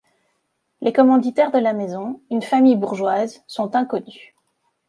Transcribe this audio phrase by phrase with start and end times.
[0.81, 4.33] Les commanditaires de la maison, une famille bourgeoise, sont inconnus.